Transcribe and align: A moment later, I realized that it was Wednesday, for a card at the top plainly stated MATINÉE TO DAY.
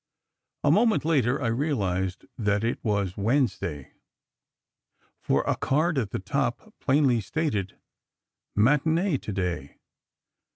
A 0.63 0.71
moment 0.71 1.05
later, 1.05 1.39
I 1.39 1.45
realized 1.49 2.25
that 2.35 2.63
it 2.63 2.83
was 2.83 3.17
Wednesday, 3.17 3.91
for 5.19 5.43
a 5.43 5.55
card 5.55 5.99
at 5.99 6.09
the 6.09 6.17
top 6.17 6.73
plainly 6.79 7.21
stated 7.21 7.77
MATINÉE 8.57 9.21
TO 9.21 9.31
DAY. 9.31 9.77